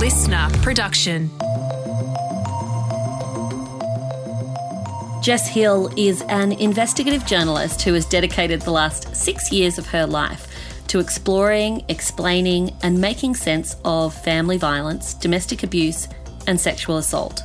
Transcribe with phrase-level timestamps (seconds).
[0.00, 1.28] listener production.
[5.22, 10.06] Jess Hill is an investigative journalist who has dedicated the last six years of her
[10.06, 10.46] life
[10.86, 16.08] to exploring, explaining, and making sense of family violence, domestic abuse,
[16.46, 17.42] and sexual assault.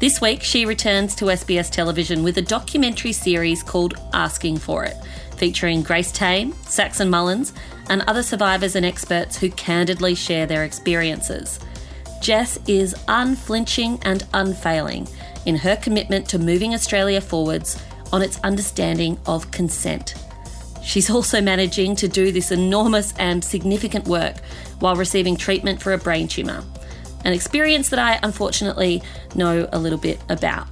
[0.00, 4.96] This week, she returns to SBS television with a documentary series called Asking for It,
[5.36, 7.52] featuring Grace Tame, Saxon Mullins,
[7.88, 11.60] and other survivors and experts who candidly share their experiences.
[12.26, 15.06] Jess is unflinching and unfailing
[15.44, 17.80] in her commitment to moving Australia forwards
[18.12, 20.16] on its understanding of consent.
[20.82, 24.40] She's also managing to do this enormous and significant work
[24.80, 26.64] while receiving treatment for a brain tumour,
[27.24, 29.04] an experience that I unfortunately
[29.36, 30.66] know a little bit about.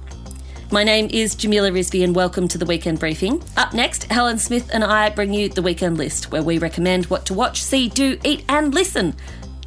[0.73, 3.41] My name is Jamila Rizvi, and welcome to the Weekend Briefing.
[3.55, 7.25] Up next, Helen Smith and I bring you the Weekend List, where we recommend what
[7.27, 9.15] to watch, see, do, eat, and listen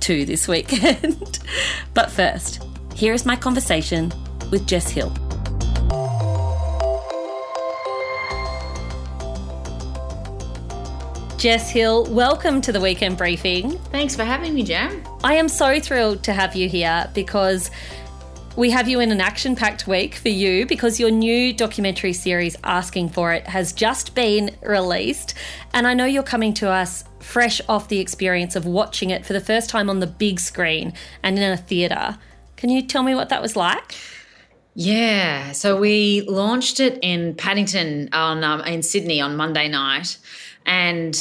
[0.01, 1.39] to this weekend.
[1.95, 4.13] but first, here is my conversation
[4.51, 5.13] with Jess Hill.
[11.39, 13.79] Jess Hill, welcome to the weekend briefing.
[13.93, 15.05] Thanks for having me, Jam.
[15.23, 17.71] I am so thrilled to have you here because
[18.59, 22.57] we have you in an action packed week for you because your new documentary series,
[22.65, 25.35] Asking for It, has just been released.
[25.73, 29.33] And I know you're coming to us fresh off the experience of watching it for
[29.33, 30.93] the first time on the big screen
[31.23, 32.19] and in a theatre.
[32.57, 33.95] Can you tell me what that was like?
[34.75, 40.19] Yeah, so we launched it in Paddington on um, in Sydney on Monday night,
[40.67, 41.15] and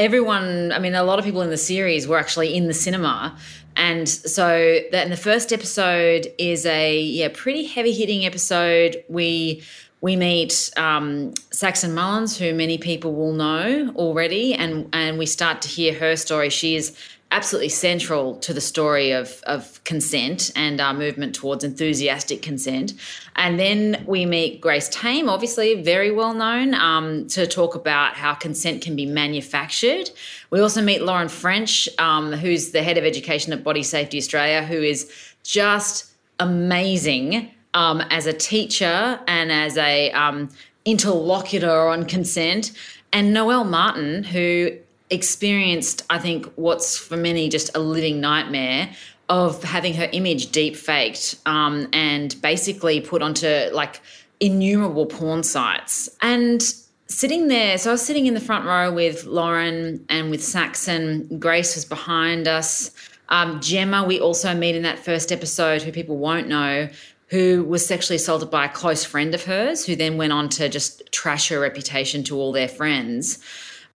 [0.00, 3.36] everyone, I mean, a lot of people in the series were actually in the cinema.
[3.76, 9.04] And so that in the first episode is a yeah pretty heavy hitting episode.
[9.08, 9.62] We
[10.00, 15.62] we meet um, Saxon Mullins, who many people will know already, and and we start
[15.62, 16.50] to hear her story.
[16.50, 16.96] She is
[17.32, 22.92] absolutely central to the story of, of consent and our movement towards enthusiastic consent.
[23.36, 28.34] And then we meet Grace Tame, obviously very well known, um, to talk about how
[28.34, 30.10] consent can be manufactured.
[30.50, 34.64] We also meet Lauren French, um, who's the head of education at Body Safety Australia,
[34.64, 35.10] who is
[35.44, 40.48] just amazing um, as a teacher and as a um,
[40.84, 42.72] interlocutor on consent.
[43.12, 44.72] And Noelle Martin, who
[45.10, 48.90] experienced, I think, what's for many just a living nightmare
[49.28, 54.00] of having her image deep faked um, and basically put onto like
[54.40, 56.08] innumerable porn sites.
[56.20, 56.62] And
[57.06, 61.38] sitting there, so I was sitting in the front row with Lauren and with Saxon.
[61.38, 62.90] Grace was behind us.
[63.28, 66.88] Um, Gemma, we also meet in that first episode, who people won't know,
[67.28, 70.68] who was sexually assaulted by a close friend of hers, who then went on to
[70.68, 73.38] just trash her reputation to all their friends.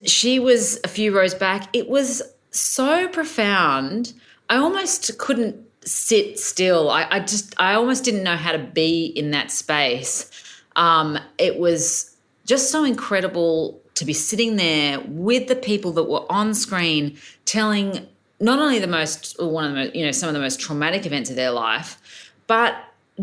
[0.04, 1.74] She was a few rows back.
[1.74, 4.12] It was so profound.
[4.48, 6.90] I almost couldn't sit still.
[6.90, 10.30] I, I just, I almost didn't know how to be in that space.
[10.76, 16.30] Um, it was just so incredible to be sitting there with the people that were
[16.30, 18.06] on screen telling
[18.40, 21.06] not only the most, one of the most, you know, some of the most traumatic
[21.06, 22.74] events of their life, but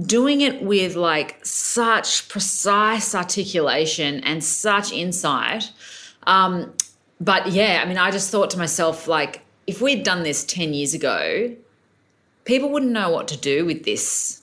[0.06, 5.72] doing it with like such precise articulation and such insight
[6.30, 6.72] um,
[7.20, 10.74] but yeah, I mean, I just thought to myself, like, if we'd done this 10
[10.74, 11.54] years ago,
[12.46, 14.42] people wouldn't know what to do with this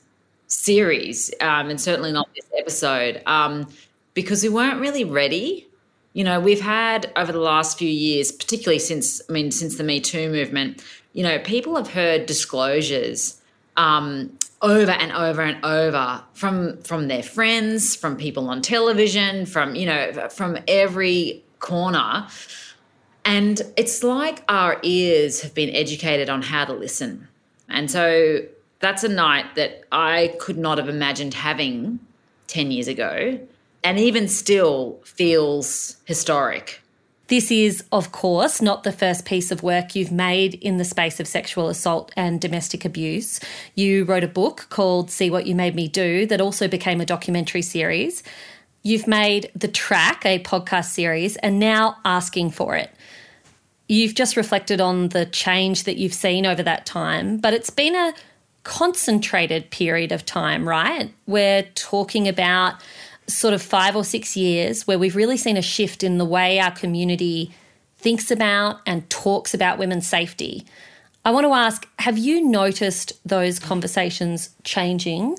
[0.48, 3.69] series, um, and certainly not this episode, um,
[4.14, 5.69] because we weren't really ready.
[6.12, 9.84] You know, we've had over the last few years, particularly since, I mean, since the
[9.84, 10.82] Me Too movement,
[11.12, 13.41] you know, people have heard disclosures
[13.76, 19.76] um, over and over and over from from their friends, from people on television, from
[19.76, 22.27] you know, from every corner.
[23.25, 27.28] And it's like our ears have been educated on how to listen.
[27.69, 28.41] And so
[28.81, 31.99] that's a night that I could not have imagined having
[32.47, 33.41] 10 years ago,
[33.83, 36.81] and even still feels historic.
[37.28, 41.19] This is, of course, not the first piece of work you've made in the space
[41.19, 43.41] of sexual assault and domestic abuse.
[43.75, 47.07] You wrote a book called See What You Made Me Do that also became a
[47.07, 48.22] documentary series.
[48.86, 52.88] You've made The Track, a podcast series, and now asking for it.
[53.88, 57.97] You've just reflected on the change that you've seen over that time, but it's been
[57.97, 58.15] a
[58.62, 61.12] concentrated period of time, right?
[61.27, 62.74] We're talking about
[63.27, 66.60] sort of five or six years where we've really seen a shift in the way
[66.60, 67.53] our community
[67.97, 70.65] thinks about and talks about women's safety.
[71.24, 75.39] I want to ask have you noticed those conversations changing?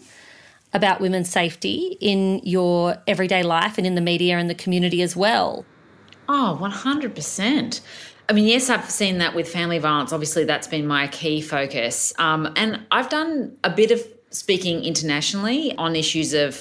[0.73, 5.15] About women's safety in your everyday life and in the media and the community as
[5.15, 5.65] well?
[6.29, 7.81] Oh, 100%.
[8.29, 10.11] I mean, yes, I've seen that with family violence.
[10.11, 12.13] Obviously, that's been my key focus.
[12.19, 16.55] Um, and I've done a bit of speaking internationally on issues of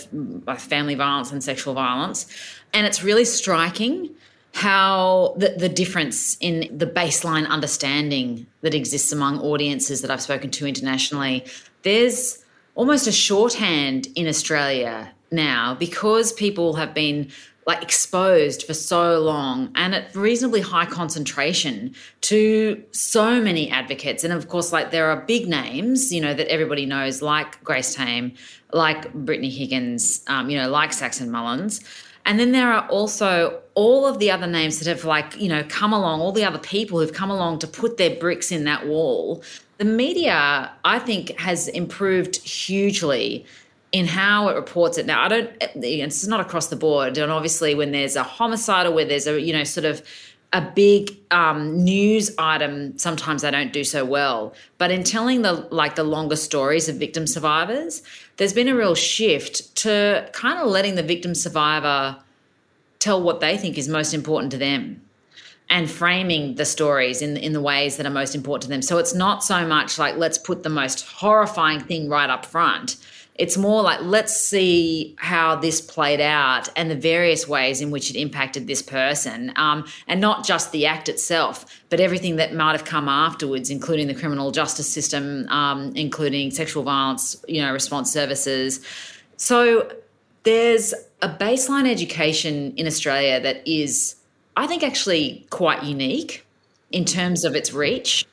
[0.58, 2.26] family violence and sexual violence.
[2.72, 4.14] And it's really striking
[4.54, 10.50] how the, the difference in the baseline understanding that exists among audiences that I've spoken
[10.52, 11.44] to internationally.
[11.82, 12.44] There's
[12.76, 17.28] almost a shorthand in Australia now because people have been
[17.66, 24.22] like exposed for so long and at reasonably high concentration to so many advocates.
[24.22, 27.94] And of course like there are big names you know that everybody knows like grace
[27.94, 28.34] tame
[28.72, 31.80] like brittany higgins um, you know like saxon mullins.
[32.24, 35.64] And then there are also all of the other names that have like you know
[35.68, 38.86] come along all the other people who've come along to put their bricks in that
[38.86, 39.42] wall
[39.78, 43.44] the media i think has improved hugely
[43.92, 45.06] in how it reports it.
[45.06, 47.16] Now, I don't, it's not across the board.
[47.16, 50.06] And obviously, when there's a homicide or where there's a, you know, sort of
[50.52, 54.54] a big um, news item, sometimes they don't do so well.
[54.76, 58.02] But in telling the, like, the longer stories of victim survivors,
[58.36, 62.16] there's been a real shift to kind of letting the victim survivor
[62.98, 65.00] tell what they think is most important to them
[65.68, 68.82] and framing the stories in in the ways that are most important to them.
[68.82, 72.96] So it's not so much like let's put the most horrifying thing right up front.
[73.38, 78.08] It's more like, let's see how this played out and the various ways in which
[78.08, 79.52] it impacted this person.
[79.56, 84.06] Um, and not just the act itself, but everything that might have come afterwards, including
[84.06, 88.80] the criminal justice system, um, including sexual violence, you know, response services.
[89.36, 89.92] So
[90.44, 94.16] there's a baseline education in Australia that is,
[94.56, 96.44] I think, actually quite unique
[96.90, 98.26] in terms of its reach.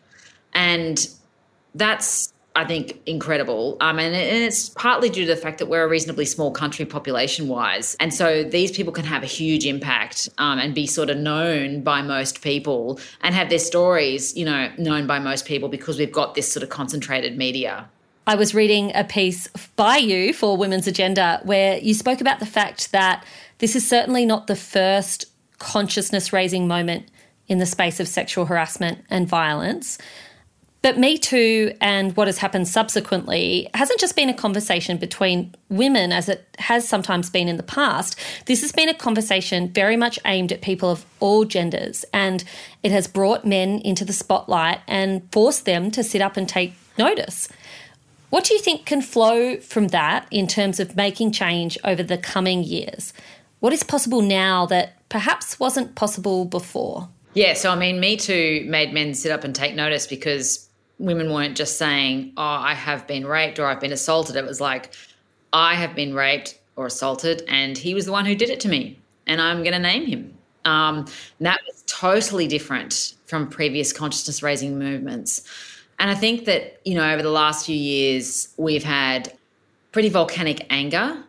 [0.54, 1.08] And
[1.76, 3.78] that's I think, incredible.
[3.82, 6.86] Um, and, and, it's partly due to the fact that we're a reasonably small country
[6.86, 7.96] population wise.
[8.00, 11.82] And so these people can have a huge impact um, and be sort of known
[11.82, 16.12] by most people and have their stories, you know, known by most people because we've
[16.12, 17.90] got this sort of concentrated media.
[18.28, 22.46] I was reading a piece by you for Women's Agenda where you spoke about the
[22.46, 23.26] fact that
[23.58, 25.26] this is certainly not the first
[25.64, 27.08] consciousness raising moment
[27.48, 29.98] in the space of sexual harassment and violence.
[30.82, 36.12] But Me Too and what has happened subsequently hasn't just been a conversation between women
[36.12, 38.20] as it has sometimes been in the past.
[38.48, 42.44] This has been a conversation very much aimed at people of all genders, and
[42.84, 46.74] it has brought men into the spotlight and forced them to sit up and take
[46.98, 47.48] notice.
[48.30, 52.18] What do you think can flow from that in terms of making change over the
[52.18, 53.14] coming years?
[53.64, 57.08] What is possible now that perhaps wasn't possible before?
[57.34, 60.68] Yeah, so I mean, Me Too made men sit up and take notice because
[61.00, 64.60] women weren't just saying, "Oh, I have been raped" or "I've been assaulted." It was
[64.60, 64.94] like,
[65.54, 68.68] "I have been raped or assaulted, and he was the one who did it to
[68.68, 70.34] me, and I'm going to name him."
[70.66, 71.06] Um,
[71.40, 75.42] that was totally different from previous consciousness raising movements.
[76.00, 79.32] And I think that, you know, over the last few years, we've had
[79.94, 81.24] pretty volcanic anger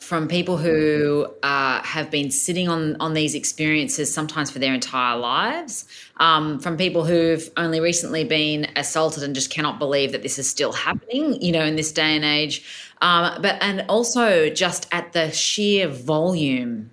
[0.00, 5.16] from people who uh, have been sitting on on these experiences sometimes for their entire
[5.16, 5.84] lives,
[6.16, 10.48] um, from people who've only recently been assaulted and just cannot believe that this is
[10.48, 12.64] still happening, you know, in this day and age,
[13.02, 16.90] um, but and also just at the sheer volume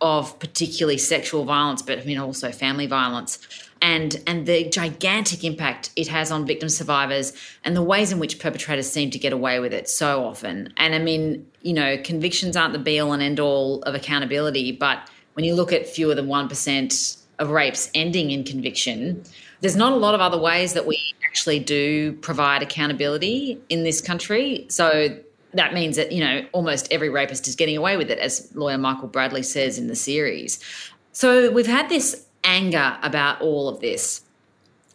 [0.00, 3.38] of particularly sexual violence, but I mean also family violence
[3.82, 7.32] and and the gigantic impact it has on victim survivors
[7.64, 10.72] and the ways in which perpetrators seem to get away with it so often.
[10.76, 14.72] And I mean, you know, convictions aren't the be all and end all of accountability,
[14.72, 19.22] but when you look at fewer than 1% of rapes ending in conviction,
[19.60, 24.00] there's not a lot of other ways that we actually do provide accountability in this
[24.00, 24.66] country.
[24.68, 25.16] So
[25.54, 28.78] that means that, you know, almost every rapist is getting away with it, as lawyer
[28.78, 30.58] Michael Bradley says in the series.
[31.12, 34.22] So we've had this anger about all of this.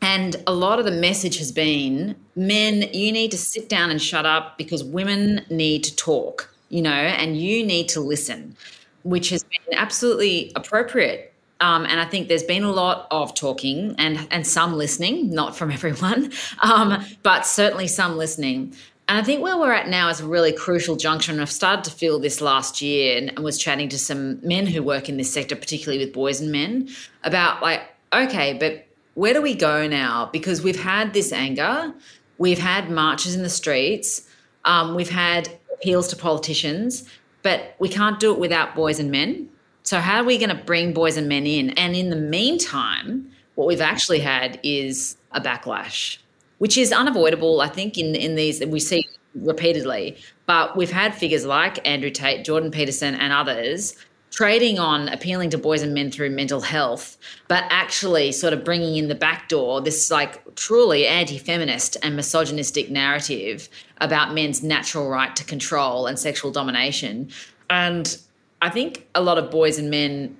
[0.02, 4.02] And a lot of the message has been men, you need to sit down and
[4.02, 8.58] shut up because women need to talk, you know, and you need to listen,
[9.04, 11.34] which has been absolutely appropriate.
[11.62, 15.56] Um, and I think there's been a lot of talking and, and some listening, not
[15.56, 18.76] from everyone, um, but certainly some listening.
[19.08, 21.40] And I think where we're at now is a really crucial junction.
[21.40, 25.10] I've started to feel this last year and, was chatting to some men who work
[25.10, 26.90] in this sector, particularly with boys and men,
[27.24, 27.82] about like,
[28.14, 30.30] okay, but where do we go now?
[30.32, 31.94] Because we've had this anger,
[32.38, 34.28] we've had marches in the streets,
[34.64, 37.08] um, we've had appeals to politicians,
[37.42, 39.50] but we can't do it without boys and men.
[39.84, 41.72] So, how are we going to bring boys and men in?
[41.72, 46.18] And in the meantime, what we've actually had is a backlash
[46.58, 50.18] which is unavoidable, I think, in, in these, that we see repeatedly.
[50.46, 53.96] But we've had figures like Andrew Tate, Jordan Peterson, and others
[54.34, 57.18] trading on appealing to boys and men through mental health,
[57.48, 62.16] but actually sort of bringing in the back door this like truly anti feminist and
[62.16, 63.70] misogynistic narrative
[64.02, 67.30] about men's natural right to control and sexual domination.
[67.70, 68.18] And
[68.64, 70.36] I think a lot of boys and men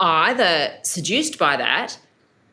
[0.00, 1.96] are either seduced by that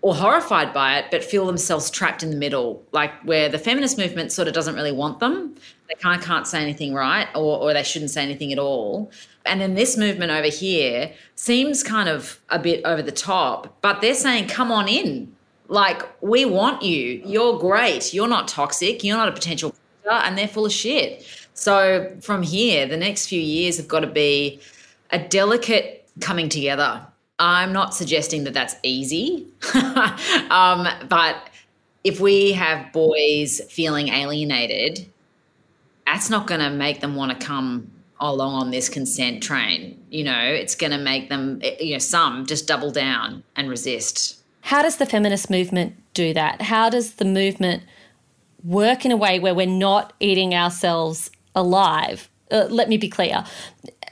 [0.01, 3.98] or horrified by it, but feel themselves trapped in the middle, like where the feminist
[3.98, 5.56] movement sort of doesn't really want them.
[5.89, 9.12] They kind of can't say anything right, or, or they shouldn't say anything at all.
[9.46, 14.00] And then this movement over here seems kind of a bit over the top, but
[14.00, 15.36] they're saying, come on in.
[15.68, 17.22] Like, we want you.
[17.25, 18.13] You're great.
[18.13, 19.03] You're not toxic.
[19.03, 19.75] You're not a potential
[20.10, 21.25] and they're full of shit.
[21.53, 24.60] So from here, the next few years have got to be
[25.12, 27.06] a delicate coming together.
[27.39, 29.48] I'm not suggesting that that's easy,
[30.51, 31.50] um, but
[32.03, 35.10] if we have boys feeling alienated,
[36.05, 40.03] that's not going to make them want to come along on this consent train.
[40.10, 44.38] You know, it's going to make them, you know, some just double down and resist.
[44.62, 46.62] How does the feminist movement do that?
[46.62, 47.84] How does the movement
[48.63, 52.29] work in a way where we're not eating ourselves alive?
[52.51, 53.46] Uh, let me be clear.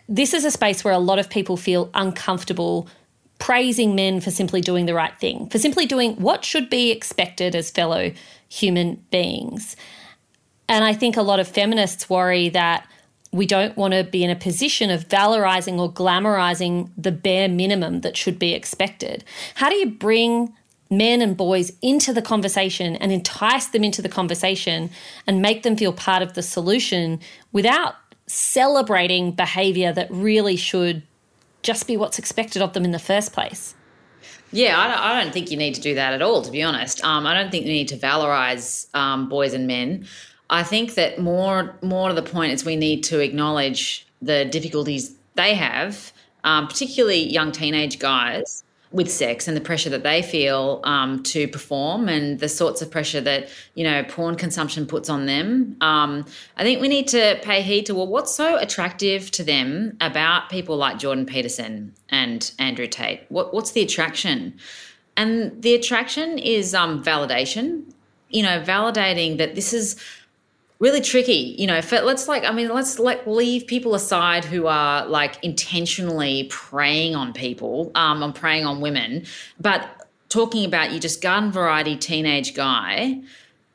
[0.08, 2.88] This is a space where a lot of people feel uncomfortable
[3.40, 7.56] praising men for simply doing the right thing, for simply doing what should be expected
[7.56, 8.12] as fellow
[8.50, 9.76] human beings.
[10.70, 12.88] And I think a lot of feminists worry that
[13.32, 18.02] we don't want to be in a position of valorizing or glamorizing the bare minimum
[18.02, 19.24] that should be expected.
[19.56, 20.54] How do you bring
[20.90, 24.90] men and boys into the conversation and entice them into the conversation
[25.26, 27.20] and make them feel part of the solution
[27.52, 27.96] without
[28.28, 31.04] celebrating behavior that really should
[31.68, 33.76] just be what's expected of them in the first place?
[34.54, 37.04] Yeah, I don't, think you need to do that at all, to be honest.
[37.04, 40.08] Um, I don't think you need to valorize um, boys and men.
[40.50, 45.14] I think that more more to the point is we need to acknowledge the difficulties
[45.36, 46.14] they have,
[46.46, 51.48] um, particularly young teenage guys with sex and the pressure that they feel um, to
[51.48, 55.76] perform and the sorts of pressure that you know porn consumption puts on them.
[55.82, 56.26] Um,
[56.56, 60.50] I think we need to pay heed to well, what's so attractive to them about
[60.50, 63.22] people like Jordan Peterson and Andrew Tate.
[63.30, 64.58] What, what's the attraction?
[65.18, 67.92] And the attraction is um, validation.
[68.30, 69.96] You know, validating that this is
[70.80, 74.68] really tricky you know for, let's like i mean let's like leave people aside who
[74.68, 79.26] are like intentionally preying on people um on preying on women.
[79.60, 83.22] But talking about you just garden variety teenage guy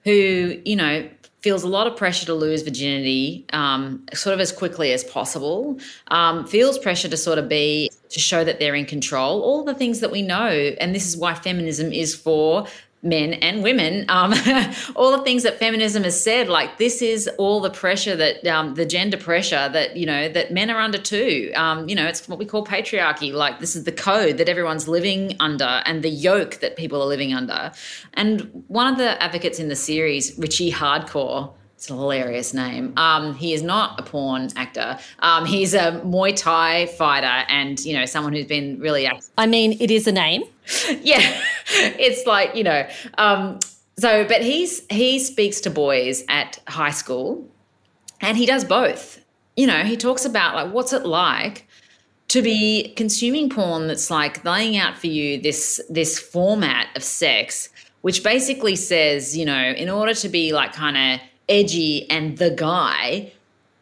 [0.04, 1.08] who you know
[1.40, 5.76] feels a lot of pressure to lose virginity um, sort of as quickly as possible
[6.08, 9.74] um, feels pressure to sort of be to show that they're in control all the
[9.74, 10.48] things that we know.
[10.80, 12.66] And this is why feminism is for
[13.02, 14.32] men and women, um,
[14.96, 18.74] all the things that feminism has said, like this is all the pressure that um,
[18.74, 21.50] the gender pressure that you know that men are under too.
[21.56, 23.32] Um, you know, it's what we call patriarchy.
[23.32, 27.06] Like this is the code that everyone's living under, and the yoke that people are
[27.06, 27.72] living under.
[28.14, 31.52] And one of the advocates in the series, Richie Hardcore.
[31.74, 32.92] It's a hilarious name.
[32.96, 35.00] Um, he is not a porn actor.
[35.18, 39.10] Um, he's a Muay Thai fighter, and you know someone who's been really.
[39.36, 40.44] I mean, it is a name.
[41.02, 41.42] yeah,
[41.98, 42.88] it's like you know.
[43.18, 43.58] Um,
[43.98, 47.48] so, but he's he speaks to boys at high school,
[48.20, 49.20] and he does both.
[49.56, 51.66] You know, he talks about like what's it like
[52.28, 57.68] to be consuming porn that's like laying out for you this this format of sex,
[58.00, 62.50] which basically says, you know, in order to be like kind of edgy and the
[62.50, 63.30] guy,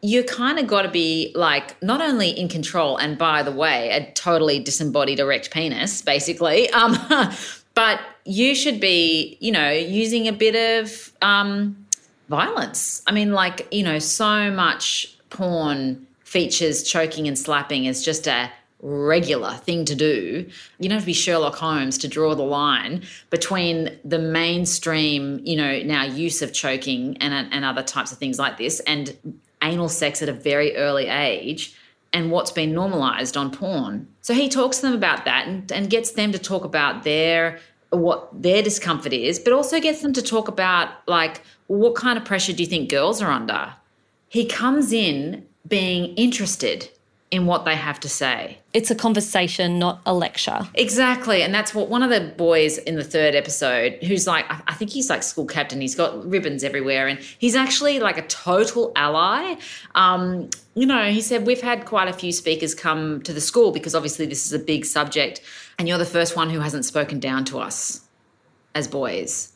[0.03, 3.91] you kind of got to be like not only in control and by the way
[3.91, 6.97] a totally disembodied erect penis basically um,
[7.81, 11.87] but you should be you know using a bit of um,
[12.29, 18.27] violence i mean like you know so much porn features choking and slapping as just
[18.27, 18.51] a
[18.83, 20.49] regular thing to do.
[20.79, 25.57] You don't have to be Sherlock Holmes to draw the line between the mainstream, you
[25.57, 29.15] know, now use of choking and, and other types of things like this and
[29.63, 31.77] anal sex at a very early age
[32.13, 34.09] and what's been normalized on porn.
[34.21, 37.61] So he talks to them about that and, and gets them to talk about their
[37.91, 42.25] what their discomfort is, but also gets them to talk about like what kind of
[42.25, 43.75] pressure do you think girls are under?
[44.29, 46.89] He comes in being interested
[47.31, 48.59] in what they have to say.
[48.75, 50.69] It's a conversation, not a lecture.
[50.75, 51.43] Exactly.
[51.43, 54.91] And that's what one of the boys in the third episode, who's like, I think
[54.91, 59.57] he's like school captain, he's got ribbons everywhere, and he's actually like a total ally.
[59.95, 63.71] Um, you know, he said, We've had quite a few speakers come to the school
[63.71, 65.41] because obviously this is a big subject,
[65.79, 68.01] and you're the first one who hasn't spoken down to us
[68.75, 69.53] as boys.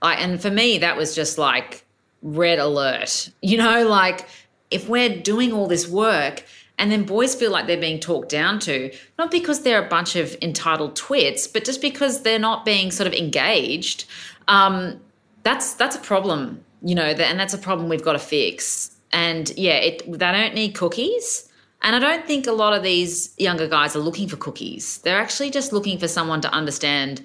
[0.00, 1.84] I, and for me, that was just like
[2.22, 3.30] red alert.
[3.42, 4.26] You know, like
[4.70, 6.44] if we're doing all this work,
[6.78, 10.16] And then boys feel like they're being talked down to, not because they're a bunch
[10.16, 14.04] of entitled twits, but just because they're not being sort of engaged.
[14.46, 15.00] Um,
[15.42, 18.96] that's that's a problem, you know, and that's a problem we've got to fix.
[19.12, 21.48] And yeah, it, they don't need cookies.
[21.82, 24.98] And I don't think a lot of these younger guys are looking for cookies.
[24.98, 27.22] They're actually just looking for someone to understand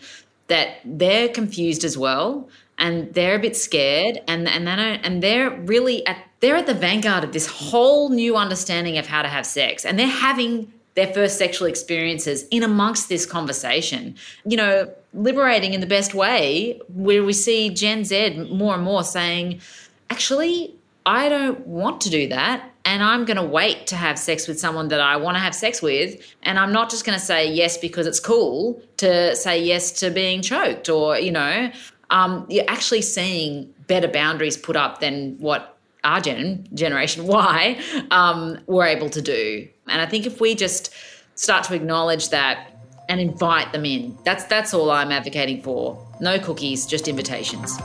[0.47, 5.23] that they're confused as well and they're a bit scared and and they don't and
[5.23, 9.29] they're really at they're at the vanguard of this whole new understanding of how to
[9.29, 14.13] have sex and they're having their first sexual experiences in amongst this conversation
[14.45, 19.03] you know liberating in the best way where we see gen z more and more
[19.03, 19.61] saying
[20.09, 24.45] actually i don't want to do that and I'm going to wait to have sex
[24.45, 26.21] with someone that I want to have sex with.
[26.41, 30.11] And I'm not just going to say yes because it's cool to say yes to
[30.11, 31.71] being choked or, you know,
[32.09, 35.72] um, you're actually seeing better boundaries put up than what
[36.03, 37.79] our gen, Generation Y,
[38.11, 39.67] um, were able to do.
[39.87, 40.93] And I think if we just
[41.35, 42.69] start to acknowledge that
[43.09, 46.07] and invite them in, that's that's all I'm advocating for.
[46.21, 47.77] No cookies, just invitations.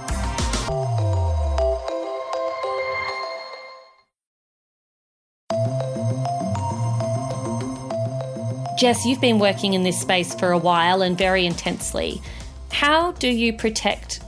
[8.79, 12.23] Jess, you've been working in this space for a while and very intensely.
[12.71, 14.21] How do you protect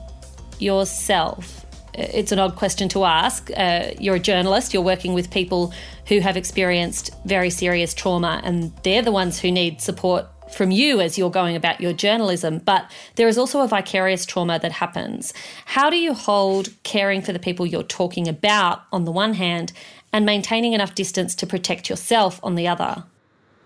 [0.58, 1.59] yourself?
[1.94, 3.50] It's an odd question to ask.
[3.56, 5.72] Uh, you're a journalist, you're working with people
[6.06, 11.00] who have experienced very serious trauma, and they're the ones who need support from you
[11.00, 15.32] as you're going about your journalism, but there is also a vicarious trauma that happens.
[15.64, 19.72] How do you hold caring for the people you're talking about on the one hand
[20.12, 23.04] and maintaining enough distance to protect yourself on the other?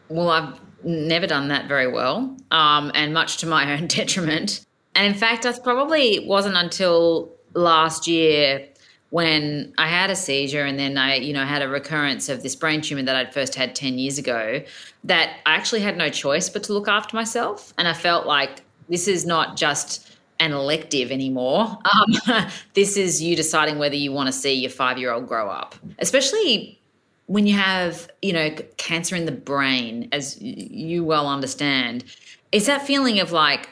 [0.09, 4.65] Well, I've never done that very well, um, and much to my own detriment.
[4.95, 8.69] And in fact, it probably wasn't until last year
[9.11, 12.57] when I had a seizure and then I, you know, had a recurrence of this
[12.57, 14.61] brain tumor that I'd first had 10 years ago
[15.05, 17.73] that I actually had no choice but to look after myself.
[17.79, 21.79] And I felt like this is not just an elective anymore.
[21.85, 25.49] Um, this is you deciding whether you want to see your five year old grow
[25.49, 26.81] up, especially
[27.27, 32.05] when you have, you know, cancer in the brain, as you well understand,
[32.53, 33.69] it's that feeling of like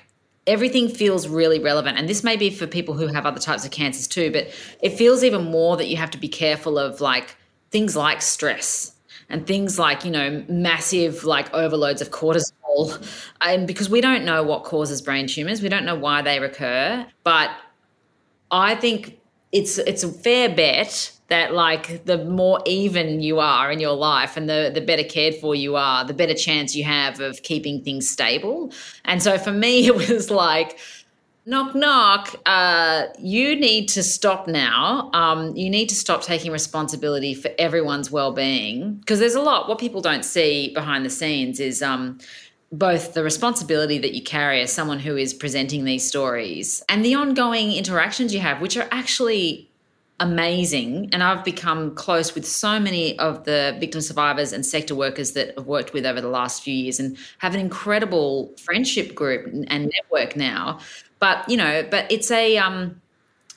[0.46, 1.98] everything feels really relevant.
[1.98, 4.48] And this may be for people who have other types of cancers too, but
[4.80, 7.36] it feels even more that you have to be careful of like
[7.70, 8.94] things like stress
[9.28, 12.52] and things like, you know, massive like overloads of cortisol.
[13.40, 17.06] And because we don't know what causes brain tumors, we don't know why they recur.
[17.24, 17.50] But
[18.50, 19.18] I think
[19.52, 24.36] it's it's a fair bet that like the more even you are in your life
[24.36, 27.82] and the the better cared for you are the better chance you have of keeping
[27.82, 28.70] things stable.
[29.06, 30.78] And so for me it was like
[31.46, 35.10] knock knock uh, you need to stop now.
[35.14, 38.96] Um, you need to stop taking responsibility for everyone's well-being.
[38.96, 42.18] Because there's a lot what people don't see behind the scenes is um,
[42.70, 47.14] both the responsibility that you carry as someone who is presenting these stories and the
[47.14, 49.71] ongoing interactions you have which are actually
[50.22, 51.10] amazing.
[51.12, 55.52] And I've become close with so many of the victim survivors and sector workers that
[55.58, 59.92] I've worked with over the last few years and have an incredible friendship group and
[59.92, 60.78] network now.
[61.18, 63.01] But, you know, but it's a, um,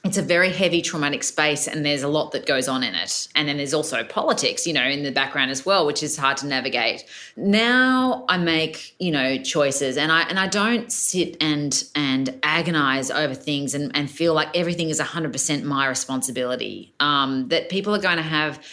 [0.06, 3.28] it's a very heavy traumatic space and there's a lot that goes on in it.
[3.34, 6.38] And then there's also politics you know in the background as well which is hard
[6.38, 7.04] to navigate.
[7.36, 13.10] Now i make you know choices and i and i don't sit and and agonize
[13.10, 16.94] over things and, and feel like everything is 100% my responsibility.
[17.00, 18.64] Um, that people are going to have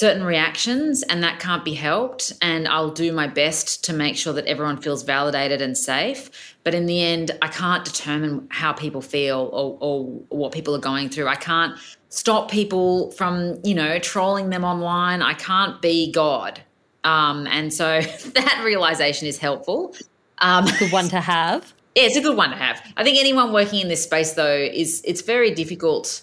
[0.00, 4.32] certain reactions and that can't be helped and I'll do my best to make sure
[4.32, 6.56] that everyone feels validated and safe.
[6.64, 10.80] But in the end I can't determine how people feel or, or what people are
[10.80, 11.28] going through.
[11.28, 15.20] I can't stop people from you know trolling them online.
[15.20, 16.62] I can't be God.
[17.04, 18.00] Um, and so
[18.34, 19.94] that realization is helpful.
[20.38, 21.74] Um, good one to have.
[21.96, 22.80] Yeah it's a good one to have.
[22.96, 26.22] I think anyone working in this space though is it's very difficult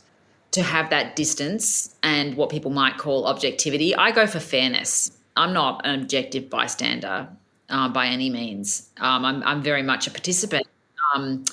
[0.57, 3.95] to have that distance and what people might call objectivity.
[3.95, 5.11] I go for fairness.
[5.35, 7.29] I'm not an objective bystander
[7.69, 8.89] uh, by any means.
[8.99, 10.65] Um, I'm, I'm, very much a participant,
[11.13, 11.45] um,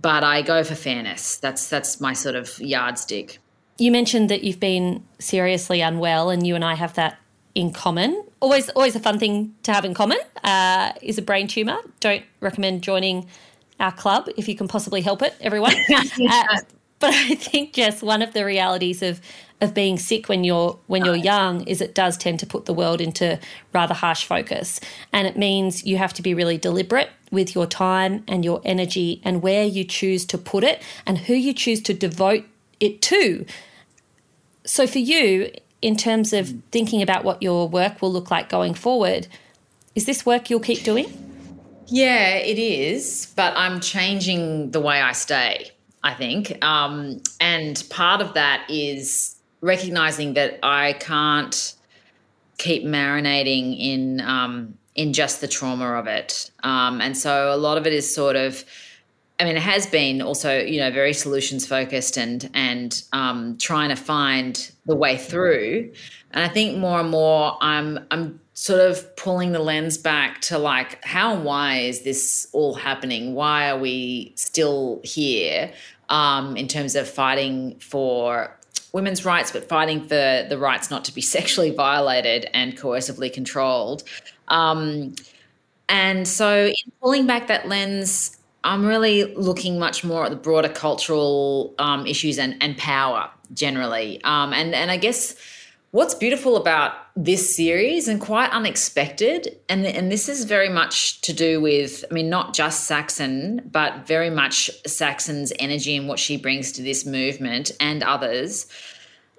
[0.00, 1.36] but I go for fairness.
[1.36, 3.38] That's that's my sort of yardstick.
[3.78, 7.18] You mentioned that you've been seriously unwell, and you and I have that
[7.54, 8.24] in common.
[8.40, 11.78] Always, always a fun thing to have in common uh, is a brain tumor.
[12.00, 13.28] Don't recommend joining
[13.78, 15.74] our club if you can possibly help it, everyone.
[16.28, 16.58] Uh,
[17.04, 19.20] but I think Jess, one of the realities of
[19.60, 22.72] of being sick when you're when you're young is it does tend to put the
[22.72, 23.38] world into
[23.74, 24.80] rather harsh focus,
[25.12, 29.20] and it means you have to be really deliberate with your time and your energy
[29.22, 32.46] and where you choose to put it and who you choose to devote
[32.80, 33.44] it to.
[34.64, 38.72] So for you, in terms of thinking about what your work will look like going
[38.72, 39.26] forward,
[39.94, 41.04] is this work you'll keep doing?
[41.86, 45.70] Yeah, it is, but I'm changing the way I stay,
[46.04, 46.62] I think.
[46.62, 51.74] Um, and part of that is recognizing that I can't
[52.58, 56.50] keep marinating in um, in just the trauma of it.
[56.62, 58.64] Um, and so a lot of it is sort of
[59.40, 63.88] I mean, it has been also, you know, very solutions focused and and um, trying
[63.88, 65.92] to find the way through.
[66.30, 70.58] And I think more and more, I'm I'm sort of pulling the lens back to
[70.58, 73.34] like, how and why is this all happening?
[73.34, 75.72] Why are we still here
[76.08, 78.56] um, in terms of fighting for
[78.92, 84.02] women's rights, but fighting for the rights not to be sexually violated and coercively controlled?
[84.48, 85.14] Um,
[85.88, 90.70] and so, in pulling back that lens, I'm really looking much more at the broader
[90.70, 94.22] cultural um, issues and, and power generally.
[94.24, 95.36] Um, and, and I guess
[95.94, 101.32] what's beautiful about this series and quite unexpected, and, and this is very much to
[101.32, 106.36] do with, I mean, not just Saxon, but very much Saxon's energy and what she
[106.36, 108.66] brings to this movement and others,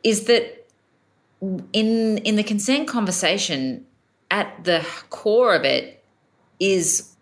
[0.01, 0.65] is that
[1.73, 3.85] in in the consent conversation,
[4.31, 6.05] at the core of it
[6.61, 7.17] is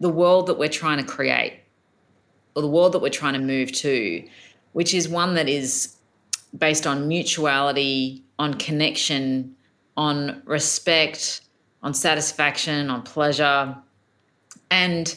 [0.00, 1.60] the world that we're trying to create
[2.56, 4.28] or the world that we're trying to move to,
[4.72, 5.95] which is one that is
[6.56, 9.56] based on mutuality, on connection,
[9.96, 11.40] on respect,
[11.82, 13.76] on satisfaction, on pleasure,
[14.70, 15.16] and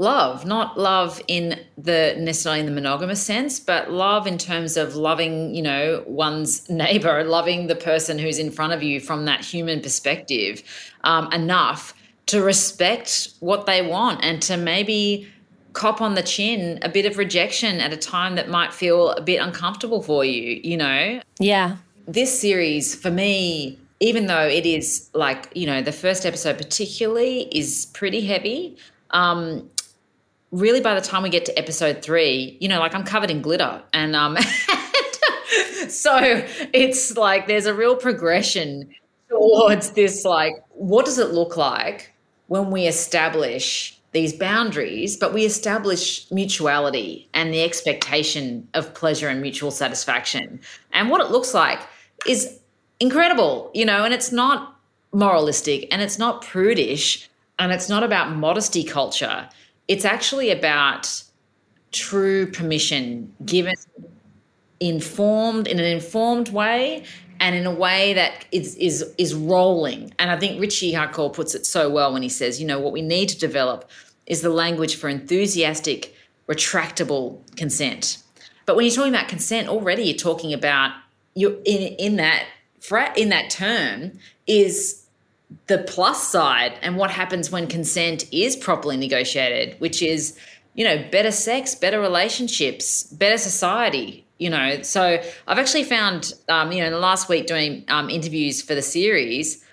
[0.00, 0.46] love.
[0.46, 5.54] Not love in the necessarily in the monogamous sense, but love in terms of loving,
[5.54, 9.80] you know, one's neighbor, loving the person who's in front of you from that human
[9.80, 10.62] perspective
[11.04, 11.94] um, enough
[12.26, 15.28] to respect what they want and to maybe
[15.72, 19.20] cop on the chin a bit of rejection at a time that might feel a
[19.20, 21.20] bit uncomfortable for you, you know?
[21.38, 21.76] Yeah.
[22.06, 27.42] This series, for me, even though it is like, you know, the first episode particularly
[27.52, 28.76] is pretty heavy,
[29.10, 29.68] um,
[30.50, 33.42] really by the time we get to episode three, you know, like I'm covered in
[33.42, 33.82] glitter.
[33.92, 34.36] And um
[35.88, 36.18] so
[36.72, 38.90] it's like there's a real progression
[39.28, 42.12] towards this like, what does it look like
[42.48, 49.40] when we establish these boundaries, but we establish mutuality and the expectation of pleasure and
[49.40, 50.60] mutual satisfaction.
[50.92, 51.80] And what it looks like
[52.26, 52.58] is
[52.98, 54.76] incredible, you know, and it's not
[55.12, 59.48] moralistic and it's not prudish and it's not about modesty culture.
[59.86, 61.22] It's actually about
[61.92, 63.74] true permission given
[64.80, 67.04] informed in an informed way
[67.40, 70.12] and in a way that is is is rolling.
[70.18, 72.92] And I think Richie Hardcore puts it so well when he says, you know, what
[72.92, 73.90] we need to develop
[74.26, 76.14] is the language for enthusiastic,
[76.46, 78.18] retractable consent.
[78.66, 80.92] But when you're talking about consent, already you're talking about
[81.34, 82.44] you in in that
[83.16, 84.12] in that term
[84.46, 85.06] is
[85.66, 90.38] the plus side and what happens when consent is properly negotiated, which is
[90.74, 96.72] you know better sex, better relationships, better society, you know so i've actually found um,
[96.72, 99.64] you know in the last week doing um, interviews for the series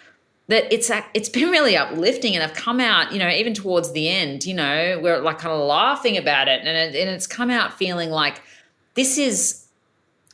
[0.48, 4.08] that it's it's been really uplifting and i've come out you know even towards the
[4.08, 7.50] end you know we're like kind of laughing about it and, it, and it's come
[7.50, 8.42] out feeling like
[8.94, 9.66] this is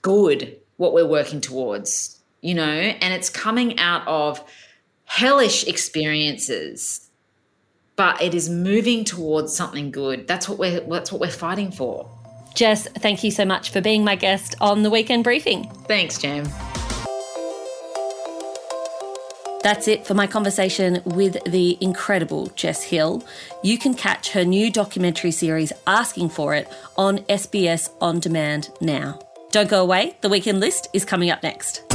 [0.02, 4.44] good what we're working towards you know and it's coming out of
[5.06, 7.04] hellish experiences
[7.96, 10.28] but it is moving towards something good.
[10.28, 12.10] That's what we're that's what we're fighting for
[12.54, 15.70] Jess, thank you so much for being my guest on the weekend briefing.
[15.88, 16.48] Thanks, Jam.
[19.64, 23.24] That's it for my conversation with the incredible Jess Hill.
[23.64, 29.20] You can catch her new documentary series, Asking for It, on SBS On Demand now.
[29.52, 31.93] Don't go away, the weekend list is coming up next.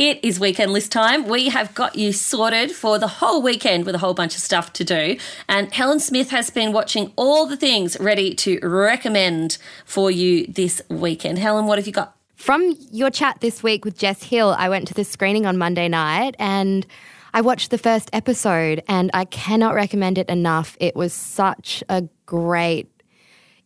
[0.00, 1.28] It is weekend list time.
[1.28, 4.72] We have got you sorted for the whole weekend with a whole bunch of stuff
[4.72, 5.18] to do.
[5.46, 10.80] And Helen Smith has been watching all the things ready to recommend for you this
[10.88, 11.38] weekend.
[11.38, 12.16] Helen, what have you got?
[12.34, 15.86] From your chat this week with Jess Hill, I went to the screening on Monday
[15.86, 16.86] night and
[17.34, 20.78] I watched the first episode and I cannot recommend it enough.
[20.80, 22.88] It was such a great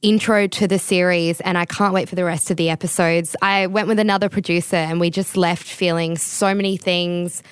[0.04, 3.34] intro to the series, and I can't wait for the rest of the episodes.
[3.40, 7.42] I went with another producer, and we just left feeling so many things.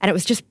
[0.00, 0.42] And it was just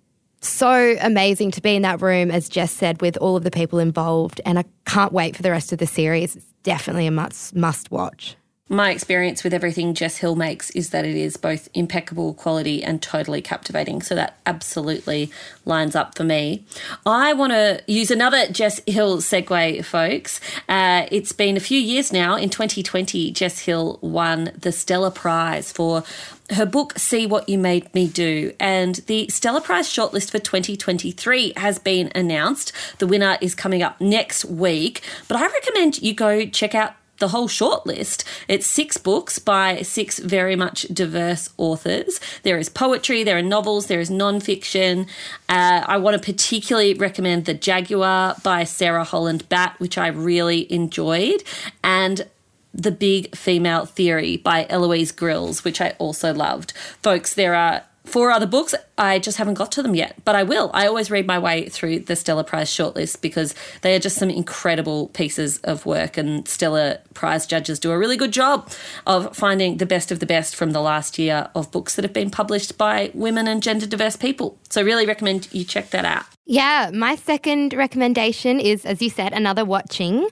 [0.42, 3.80] so amazing to be in that room, as Jess said, with all of the people
[3.80, 4.40] involved.
[4.46, 6.36] And I can't wait for the rest of the series.
[6.36, 8.38] It's definitely a must, must watch.
[8.70, 13.02] My experience with everything Jess Hill makes is that it is both impeccable quality and
[13.02, 14.04] totally captivating.
[14.04, 15.32] So that absolutely
[15.66, 16.64] lines up for me.
[17.06, 20.40] I want to use another Jess Hill segue, folks.
[20.70, 22.36] Uh, it's been a few years now.
[22.36, 26.04] In 2020, Jess Hill won the Stella Prize for
[26.52, 31.54] her book See What You Made Me Do and the Stella Prize shortlist for 2023
[31.58, 32.72] has been announced.
[32.98, 37.30] The winner is coming up next week, but I recommend you go check out the
[37.30, 38.24] whole shortlist.
[38.48, 42.20] It's six books by six very much diverse authors.
[42.44, 45.08] There is poetry, there are novels, there is non-fiction.
[45.48, 50.72] Uh, I want to particularly recommend The Jaguar by Sarah Holland Batt, which I really
[50.72, 51.44] enjoyed,
[51.84, 52.28] and
[52.74, 56.72] the Big Female Theory by Eloise Grills, which I also loved.
[57.02, 58.76] Folks, there are four other books.
[59.00, 60.70] I just haven't got to them yet, but I will.
[60.74, 64.30] I always read my way through the Stella Prize shortlist because they are just some
[64.30, 68.70] incredible pieces of work, and Stella Prize judges do a really good job
[69.08, 72.14] of finding the best of the best from the last year of books that have
[72.14, 74.58] been published by women and gender diverse people.
[74.70, 76.26] So, really recommend you check that out.
[76.52, 80.28] Yeah, my second recommendation is, as you said, another watching.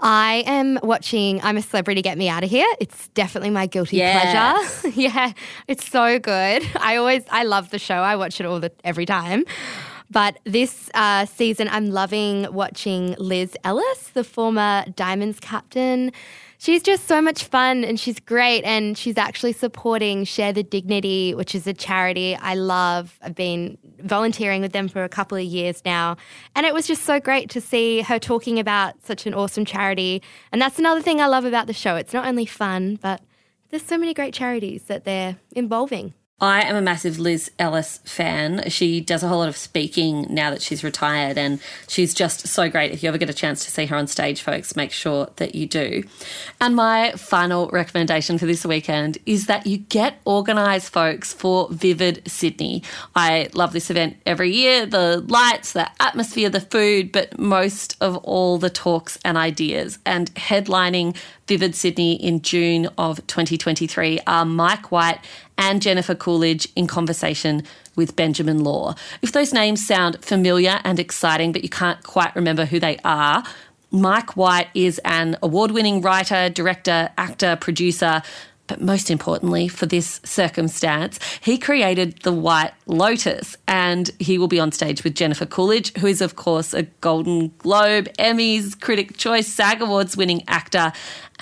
[0.00, 2.66] I am watching I'm a Celebrity Get Me Out of Here.
[2.80, 4.80] It's definitely my guilty yes.
[4.80, 5.00] pleasure.
[5.00, 5.32] yeah,
[5.68, 6.64] it's so good.
[6.80, 8.01] I always, I love the show.
[8.02, 9.44] I watch it all the every time.
[10.10, 16.12] But this uh, season, I'm loving watching Liz Ellis, the former Diamonds captain
[16.62, 21.34] she's just so much fun and she's great and she's actually supporting Share the Dignity,
[21.34, 23.18] which is a charity I love.
[23.20, 26.16] I've been volunteering with them for a couple of years now.
[26.54, 30.22] And it was just so great to see her talking about such an awesome charity.
[30.52, 31.96] And that's another thing I love about the show.
[31.96, 33.20] It's not only fun, but
[33.70, 36.14] there's so many great charities that they're involving.
[36.42, 38.68] I am a massive Liz Ellis fan.
[38.68, 42.68] She does a whole lot of speaking now that she's retired, and she's just so
[42.68, 42.90] great.
[42.90, 45.54] If you ever get a chance to see her on stage, folks, make sure that
[45.54, 46.02] you do.
[46.60, 52.22] And my final recommendation for this weekend is that you get organised, folks, for Vivid
[52.26, 52.82] Sydney.
[53.14, 58.16] I love this event every year the lights, the atmosphere, the food, but most of
[58.16, 60.00] all, the talks and ideas.
[60.04, 61.16] And headlining
[61.48, 65.18] Vivid Sydney in June of 2023 are Mike White
[65.58, 67.64] and Jennifer Coolidge in conversation
[67.96, 68.94] with Benjamin Law.
[69.22, 73.42] If those names sound familiar and exciting, but you can't quite remember who they are,
[73.90, 78.22] Mike White is an award winning writer, director, actor, producer.
[78.68, 84.58] But most importantly, for this circumstance, he created the White Lotus, and he will be
[84.58, 89.48] on stage with Jennifer Coolidge, who is, of course, a Golden Globe, Emmys, Critic Choice,
[89.48, 90.92] SAG Awards winning actor,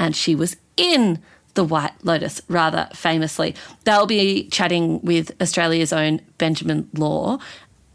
[0.00, 1.20] and she was in
[1.54, 3.54] the White Lotus rather famously.
[3.84, 7.38] They'll be chatting with Australia's own Benjamin Law.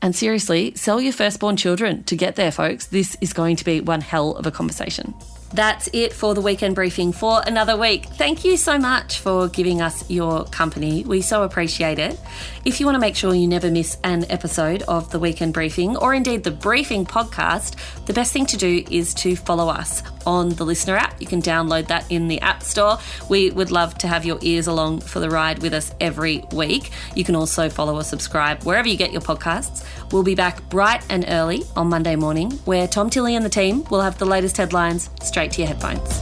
[0.02, 2.88] And seriously, sell your firstborn children to get there, folks.
[2.88, 5.16] This is going to be one hell of a conversation.
[5.54, 8.06] That's it for the weekend briefing for another week.
[8.06, 11.04] Thank you so much for giving us your company.
[11.06, 12.20] We so appreciate it.
[12.66, 15.96] If you want to make sure you never miss an episode of the weekend briefing
[15.98, 20.50] or indeed the briefing podcast, the best thing to do is to follow us on
[20.50, 21.20] the listener app.
[21.20, 22.98] You can download that in the App Store.
[23.30, 26.92] We would love to have your ears along for the ride with us every week.
[27.16, 29.86] You can also follow or subscribe wherever you get your podcasts.
[30.12, 33.84] We'll be back bright and early on Monday morning, where Tom Tilley and the team
[33.86, 36.22] will have the latest headlines straight to your headphones.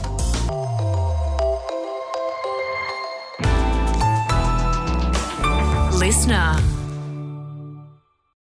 [6.00, 6.73] Listener.